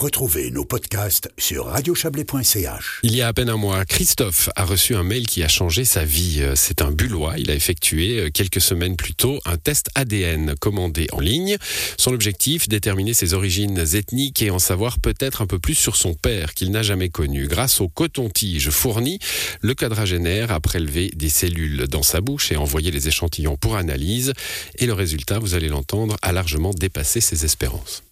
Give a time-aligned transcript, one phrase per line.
[0.00, 3.00] Retrouvez nos podcasts sur radiochablais.ch.
[3.02, 5.84] Il y a à peine un mois, Christophe a reçu un mail qui a changé
[5.84, 6.42] sa vie.
[6.54, 7.34] C'est un bullois.
[7.36, 11.58] Il a effectué euh, quelques semaines plus tôt un test ADN commandé en ligne.
[11.98, 16.14] Son objectif, déterminer ses origines ethniques et en savoir peut-être un peu plus sur son
[16.14, 17.46] père qu'il n'a jamais connu.
[17.46, 19.18] Grâce au coton-tige fourni,
[19.60, 24.32] le quadragénaire a prélevé des cellules dans sa bouche et envoyé les échantillons pour analyse.
[24.76, 28.02] Et le résultat, vous allez l'entendre, a largement dépassé ses espérances.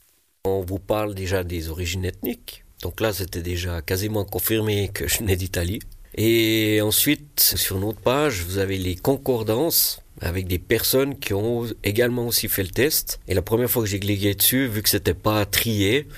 [0.48, 2.64] On vous parle déjà des origines ethniques.
[2.82, 5.80] Donc là, c'était déjà quasiment confirmé que je venais d'Italie.
[6.16, 12.26] Et ensuite, sur notre page, vous avez les concordances avec des personnes qui ont également
[12.26, 13.20] aussi fait le test.
[13.28, 16.08] Et la première fois que j'ai cliqué dessus, vu que c'était pas trié,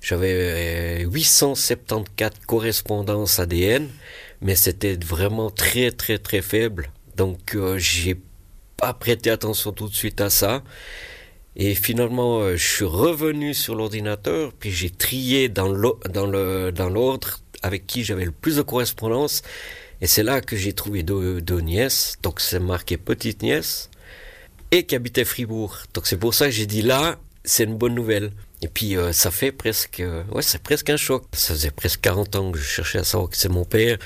[0.00, 3.88] j'avais 874 euh, correspondances ADN,
[4.40, 6.90] mais c'était vraiment très très très faible.
[7.16, 8.16] Donc euh, j'ai
[8.76, 10.62] pas prêté attention tout de suite à ça.
[11.56, 18.04] Et finalement, euh, je suis revenu sur l'ordinateur, puis j'ai trié dans l'ordre avec qui
[18.04, 19.42] j'avais le plus de correspondance.
[20.02, 23.88] Et c'est là que j'ai trouvé deux, nièces, donc c'est marqué petite nièce,
[24.70, 25.78] et qui habitait Fribourg.
[25.94, 28.32] Donc c'est pour ça que j'ai dit là, c'est une bonne nouvelle.
[28.60, 31.24] Et puis euh, ça fait presque, euh, ouais, c'est presque un choc.
[31.32, 33.96] Ça faisait presque 40 ans que je cherchais à savoir que c'est mon père.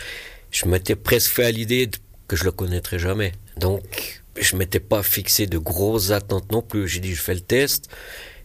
[0.52, 1.90] Je m'étais presque fait à l'idée
[2.28, 3.32] que je le connaîtrais jamais.
[3.56, 6.88] Donc je m'étais pas fixé de grosses attentes non plus.
[6.88, 7.88] J'ai dit, je fais le test.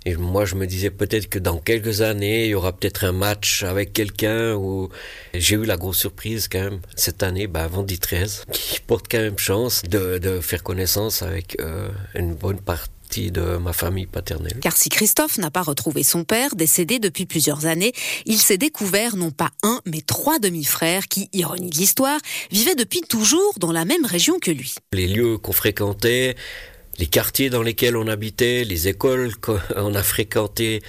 [0.07, 3.11] Et moi, je me disais peut-être que dans quelques années, il y aura peut-être un
[3.11, 4.89] match avec quelqu'un où
[5.33, 9.17] j'ai eu la grosse surprise quand même cette année, bah, vendit 13, qui porte quand
[9.17, 12.94] même chance de, de faire connaissance avec euh, une bonne partie
[13.31, 14.59] de ma famille paternelle.
[14.61, 17.93] Car si Christophe n'a pas retrouvé son père, décédé depuis plusieurs années,
[18.25, 22.19] il s'est découvert non pas un, mais trois demi-frères qui, ironie de l'histoire,
[22.51, 24.75] vivaient depuis toujours dans la même région que lui.
[24.93, 26.35] Les lieux qu'on fréquentait,
[26.97, 30.81] les quartiers dans lesquels on habitait, les écoles qu'on a fréquentées,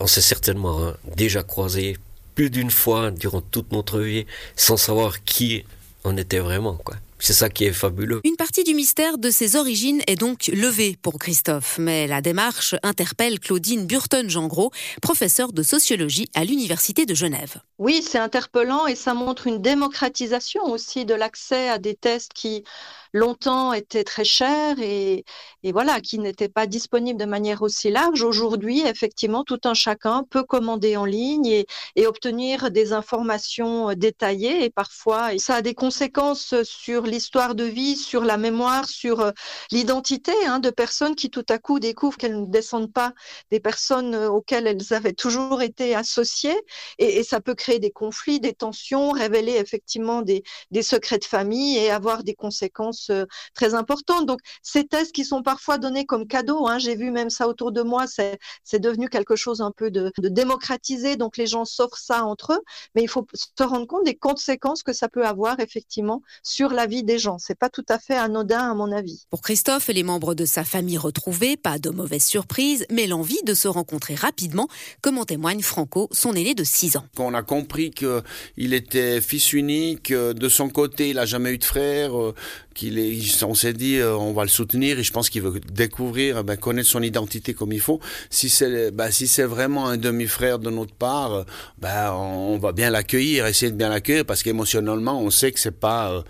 [0.00, 1.96] on s'est certainement hein, déjà croisés
[2.34, 5.64] plus d'une fois durant toute notre vie sans savoir qui
[6.04, 6.96] on était vraiment, quoi.
[7.18, 8.20] C'est ça qui est fabuleux.
[8.24, 12.74] Une partie du mystère de ses origines est donc levée pour Christophe, mais la démarche
[12.82, 14.70] interpelle Claudine Burton-Jangros,
[15.00, 17.60] professeure de sociologie à l'Université de Genève.
[17.78, 22.64] Oui, c'est interpellant et ça montre une démocratisation aussi de l'accès à des tests qui
[23.12, 25.24] longtemps était très cher et,
[25.64, 28.22] voilà, qui n'était pas disponible de manière aussi large.
[28.22, 31.66] Aujourd'hui, effectivement, tout un chacun peut commander en ligne et,
[32.06, 38.22] obtenir des informations détaillées et parfois ça a des conséquences sur l'histoire de vie, sur
[38.24, 39.30] la mémoire, sur euh,
[39.70, 43.12] l'identité hein, de personnes qui tout à coup découvrent qu'elles ne descendent pas
[43.50, 46.56] des personnes euh, auxquelles elles avaient toujours été associées
[46.98, 50.42] et, ça peut créer des conflits, des tensions, révéler effectivement des
[50.82, 53.24] secrets de famille et avoir des conséquences euh,
[53.54, 54.26] très importante.
[54.26, 57.72] Donc, ces tests qui sont parfois donnés comme cadeaux, hein, j'ai vu même ça autour
[57.72, 62.24] de moi, c'est devenu quelque chose un peu de, démocratisé, donc les gens s'offrent ça
[62.24, 62.60] entre eux,
[62.94, 66.86] mais il faut se rendre compte des conséquences que ça peut avoir effectivement sur la
[66.86, 67.38] vie des gens.
[67.38, 69.26] C'est pas tout à fait anodin à mon avis.
[69.30, 73.42] Pour Christophe et les membres de sa famille retrouvés, pas de mauvaise surprise, mais l'envie
[73.44, 74.68] de se rencontrer rapidement,
[75.00, 77.04] comme en témoigne Franco, son aîné de 6 ans.
[77.16, 81.52] Quand on a compris qu'il était fils unique, euh, de son côté, il a jamais
[81.52, 82.34] eu de frère, euh,
[82.76, 82.98] qu'il
[83.42, 86.56] on s'est dit, euh, on va le soutenir et je pense qu'il veut découvrir, ben,
[86.56, 88.00] connaître son identité comme il faut.
[88.30, 91.46] Si c'est, ben, si c'est vraiment un demi-frère de notre part,
[91.78, 95.78] ben, on va bien l'accueillir, essayer de bien l'accueillir parce qu'émotionnellement, on sait que c'est
[95.78, 96.22] pas euh,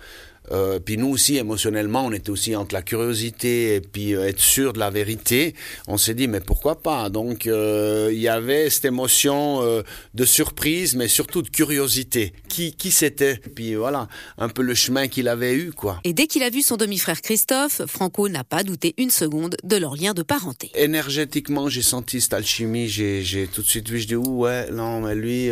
[0.51, 4.39] euh, puis nous aussi, émotionnellement, on était aussi entre la curiosité et puis euh, être
[4.39, 5.55] sûr de la vérité.
[5.87, 7.09] On s'est dit, mais pourquoi pas?
[7.09, 12.33] Donc, euh, il y avait cette émotion euh, de surprise, mais surtout de curiosité.
[12.47, 13.37] Qui, qui c'était?
[13.55, 15.99] Puis voilà, un peu le chemin qu'il avait eu, quoi.
[16.03, 19.75] Et dès qu'il a vu son demi-frère Christophe, Franco n'a pas douté une seconde de
[19.75, 20.71] leur lien de parenté.
[20.75, 22.87] Énergétiquement, j'ai senti cette alchimie.
[22.87, 25.49] J'ai tout de suite vu, je dis, ouais, non, mais lui,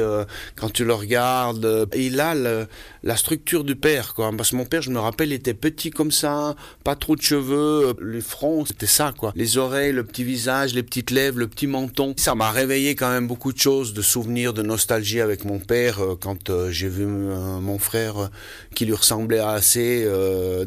[0.56, 2.68] quand tu le regardes, il a le,
[3.04, 4.32] la structure du père, quoi.
[4.36, 7.22] Parce que mon père, je me rappelle, il était petit comme ça, pas trop de
[7.22, 9.34] cheveux, euh, le front, c'était ça, quoi.
[9.35, 12.13] Les oreilles, le petit visage, les petites lèvres, le petit menton.
[12.18, 16.02] Ça m'a réveillé quand même beaucoup de choses, de souvenirs, de nostalgie avec mon père
[16.02, 18.29] euh, quand euh, j'ai vu mon frère
[18.76, 20.08] qui lui ressemblait assez,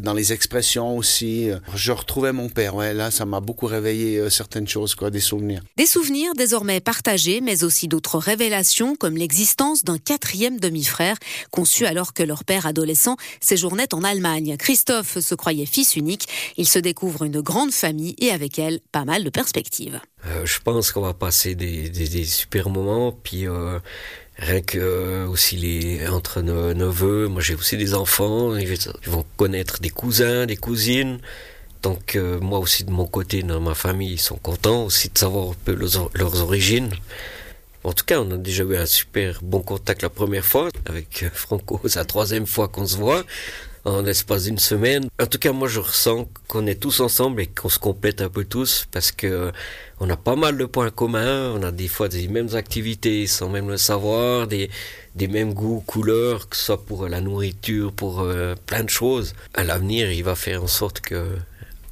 [0.01, 1.51] dans les expressions aussi.
[1.75, 5.63] Je retrouvais mon père, ouais, là, ça m'a beaucoup réveillé certaines choses, quoi, des souvenirs.
[5.77, 11.17] Des souvenirs désormais partagés, mais aussi d'autres révélations, comme l'existence d'un quatrième demi-frère,
[11.51, 14.57] conçu alors que leur père adolescent séjournait en Allemagne.
[14.57, 16.29] Christophe se croyait fils unique.
[16.57, 20.01] Il se découvre une grande famille et avec elle pas mal de perspectives.
[20.27, 23.13] Euh, je pense qu'on va passer des, super moments.
[23.13, 23.79] Puis euh,
[24.39, 28.57] rien que euh, aussi les entre nos neveux, moi j'ai aussi des enfants.
[28.57, 31.19] Ils vont connaître des cousins, des cousines.
[31.83, 35.51] Donc moi aussi de mon côté, dans ma famille, ils sont contents aussi de savoir
[35.51, 36.91] un peu leurs, leurs origines.
[37.85, 41.27] En tout cas, on a déjà eu un super bon contact la première fois avec
[41.33, 41.81] Franco.
[41.87, 43.25] C'est la troisième fois qu'on se voit
[43.85, 45.09] en l'espace d'une semaine.
[45.21, 48.29] En tout cas, moi, je ressens qu'on est tous ensemble et qu'on se complète un
[48.29, 49.53] peu tous parce que
[50.01, 51.53] on a pas mal de points communs.
[51.53, 54.71] On a des fois des mêmes activités sans même le savoir, des,
[55.15, 59.35] des mêmes goûts, couleurs, que ce soit pour la nourriture, pour euh, plein de choses.
[59.55, 61.37] À l'avenir, il va faire en sorte que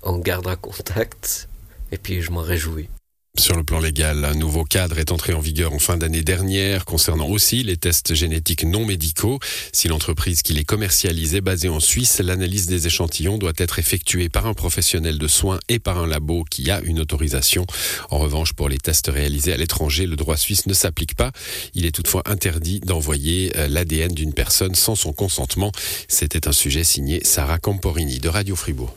[0.02, 1.48] on gardera contact.
[1.92, 2.88] Et puis, je m'en réjouis.
[3.38, 6.84] Sur le plan légal, un nouveau cadre est entré en vigueur en fin d'année dernière
[6.84, 9.38] concernant aussi les tests génétiques non médicaux.
[9.72, 14.28] Si l'entreprise qui les commercialise est basée en Suisse, l'analyse des échantillons doit être effectuée
[14.30, 17.66] par un professionnel de soins et par un labo qui a une autorisation.
[18.10, 21.30] En revanche, pour les tests réalisés à l'étranger, le droit suisse ne s'applique pas.
[21.74, 25.72] Il est toutefois interdit d'envoyer euh, l'ADN d'une personne sans son consentement.
[26.08, 28.96] C'était un sujet signé Sarah Camporini de Radio Fribourg.